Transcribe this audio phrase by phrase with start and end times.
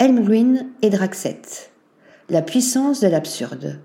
[0.00, 1.42] Elmgreen et Draxet.
[2.30, 3.80] La puissance de l'absurde.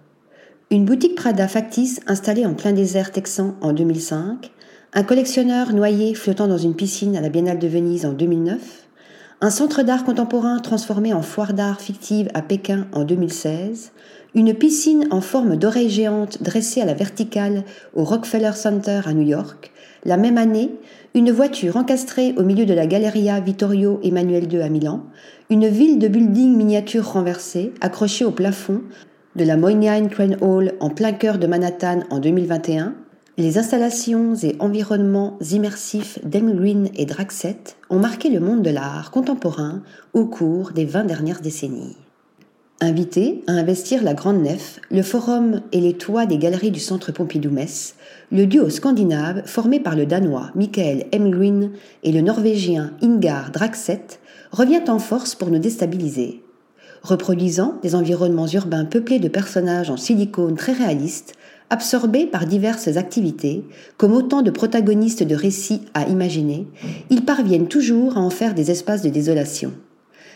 [0.69, 4.51] Une boutique Prada factice installée en plein désert texan en 2005,
[4.93, 8.59] un collectionneur noyé flottant dans une piscine à la Biennale de Venise en 2009,
[9.41, 13.91] un centre d'art contemporain transformé en foire d'art fictive à Pékin en 2016,
[14.35, 17.63] une piscine en forme d'oreille géante dressée à la verticale
[17.95, 19.72] au Rockefeller Center à New York,
[20.05, 20.71] la même année,
[21.15, 25.03] une voiture encastrée au milieu de la Galleria Vittorio Emmanuel II à Milan,
[25.49, 28.81] une ville de buildings miniatures renversés accrochés au plafond
[29.35, 32.95] de la Moynihan Crane Hall en plein cœur de Manhattan en 2021,
[33.37, 37.57] les installations et environnements immersifs d'Elm et Draxet
[37.89, 39.81] ont marqué le monde de l'art contemporain
[40.13, 41.97] au cours des 20 dernières décennies.
[42.83, 47.13] Invité à investir la Grande Nef, le Forum et les toits des galeries du Centre
[47.13, 47.95] Pompidou-Metz,
[48.29, 51.71] le duo scandinave formé par le Danois Michael Emgreen
[52.03, 54.19] et le Norvégien Ingar Draxet
[54.51, 56.43] revient en force pour nous déstabiliser.
[57.03, 61.35] Reproduisant des environnements urbains peuplés de personnages en silicone très réalistes,
[61.69, 63.63] absorbés par diverses activités,
[63.95, 66.67] comme autant de protagonistes de récits à imaginer,
[67.09, 69.71] ils parviennent toujours à en faire des espaces de désolation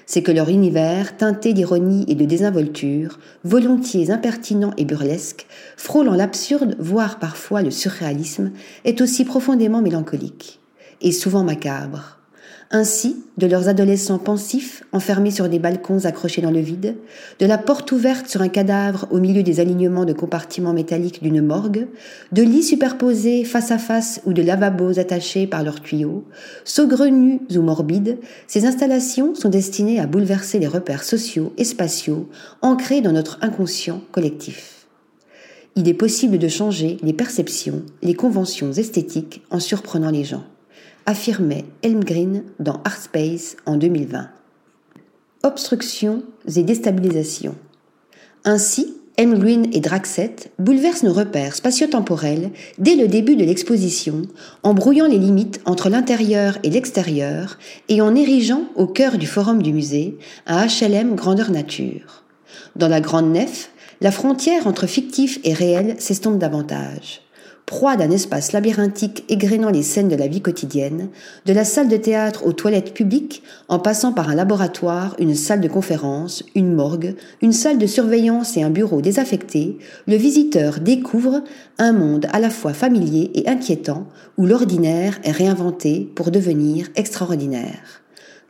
[0.07, 6.75] c'est que leur univers, teinté d'ironie et de désinvolture, volontiers impertinent et burlesque, frôlant l'absurde,
[6.79, 8.51] voire parfois le surréalisme,
[8.85, 10.59] est aussi profondément mélancolique,
[11.01, 12.16] et souvent macabre.
[12.69, 16.97] Ainsi, de leurs adolescents pensifs, enfermés sur des balcons accrochés dans le vide,
[17.39, 21.41] de la porte ouverte sur un cadavre au milieu des alignements de compartiments métalliques d'une
[21.41, 21.87] morgue,
[22.33, 26.25] de lits superposés face à face ou de lavabos attachés par leurs tuyaux,
[26.65, 32.27] saugrenus ou morbides, ces installations sont destinées à bouleverser les repères sociaux et spatiaux
[32.61, 34.87] ancrés dans notre inconscient collectif.
[35.77, 40.43] Il est possible de changer les perceptions, les conventions esthétiques en surprenant les gens
[41.07, 44.29] affirmait Elmgreen dans Artspace en 2020.
[45.41, 46.21] Obstructions
[46.55, 47.55] et déstabilisations.
[48.43, 54.21] Ainsi, Elmgreen et Draxet bouleversent nos repères spatio-temporels dès le début de l'exposition
[54.61, 57.57] en brouillant les limites entre l'intérieur et l'extérieur
[57.89, 62.25] et en érigeant au cœur du forum du musée un HLM grandeur nature.
[62.75, 67.21] Dans la grande nef, la frontière entre fictif et réel s'estompe davantage
[67.67, 71.09] proie d'un espace labyrinthique égrénant les scènes de la vie quotidienne,
[71.45, 75.59] de la salle de théâtre aux toilettes publiques, en passant par un laboratoire, une salle
[75.59, 81.43] de conférence, une morgue, une salle de surveillance et un bureau désaffecté, le visiteur découvre
[81.77, 84.07] un monde à la fois familier et inquiétant,
[84.37, 88.01] où l'ordinaire est réinventé pour devenir extraordinaire.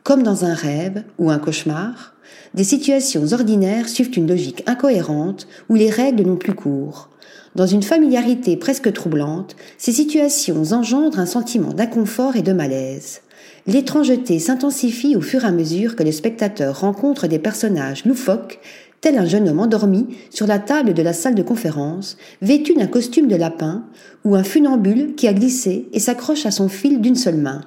[0.08, 2.14] Comme dans un rêve ou un cauchemar,
[2.54, 7.10] des situations ordinaires suivent une logique incohérente où les règles n'ont plus cours.
[7.56, 13.20] Dans une familiarité presque troublante, ces situations engendrent un sentiment d'inconfort et de malaise.
[13.66, 18.60] L'étrangeté s'intensifie au fur et à mesure que le spectateur rencontre des personnages loufoques,
[19.02, 22.86] tel un jeune homme endormi sur la table de la salle de conférence, vêtu d'un
[22.86, 23.84] costume de lapin,
[24.24, 27.60] ou un funambule qui a glissé et s'accroche à son fil d'une seule main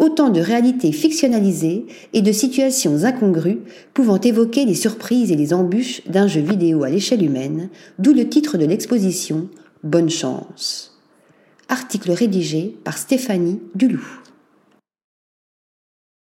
[0.00, 3.60] autant de réalités fictionnalisées et de situations incongrues
[3.94, 7.68] pouvant évoquer les surprises et les embûches d'un jeu vidéo à l'échelle humaine,
[7.98, 9.48] d'où le titre de l'exposition
[9.84, 10.98] Bonne chance.
[11.68, 14.19] Article rédigé par Stéphanie Dulou.